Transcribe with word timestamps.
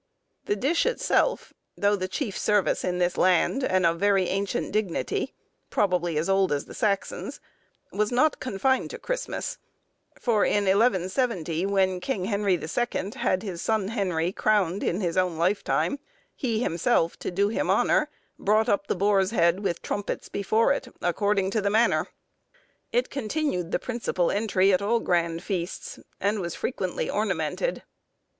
The 0.45 0.55
dish 0.55 0.87
itself, 0.87 1.53
though 1.77 1.95
the 1.95 2.07
"chief 2.07 2.35
service 2.35 2.83
in 2.83 2.97
this 2.97 3.17
land," 3.19 3.63
and 3.63 3.85
of 3.85 3.99
very 3.99 4.25
ancient 4.29 4.71
dignity—probably 4.71 6.17
as 6.17 6.27
old 6.27 6.51
as 6.51 6.65
the 6.65 6.73
Saxons,—was 6.73 8.11
not 8.11 8.39
confined 8.39 8.89
to 8.89 8.97
Christmas; 8.97 9.59
for, 10.19 10.43
in 10.43 10.63
1170, 10.65 11.67
when 11.67 11.99
King 11.99 12.25
Henry 12.25 12.55
the 12.55 12.67
Second 12.67 13.13
had 13.13 13.43
his 13.43 13.61
son 13.61 13.89
Henry 13.89 14.31
crowned 14.31 14.81
in 14.81 15.01
his 15.01 15.17
own 15.17 15.37
lifetime, 15.37 15.99
he 16.35 16.63
himself, 16.63 17.15
to 17.19 17.29
do 17.29 17.49
him 17.49 17.69
honour, 17.69 18.09
brought 18.39 18.67
up 18.69 18.87
the 18.87 18.95
boar's 18.95 19.29
head 19.29 19.59
with 19.59 19.83
trumpets 19.83 20.29
before 20.29 20.73
it, 20.73 20.87
"according 21.03 21.51
to 21.51 21.61
the 21.61 21.69
manner." 21.69 22.07
It 22.91 23.11
continued 23.11 23.69
the 23.71 23.77
principal 23.77 24.31
entry 24.31 24.73
at 24.73 24.81
all 24.81 24.99
grand 24.99 25.43
feasts, 25.43 25.99
and 26.19 26.39
was 26.39 26.55
frequently 26.55 27.07
ornamented. 27.07 27.83